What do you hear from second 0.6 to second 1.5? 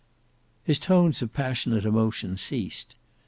His tones of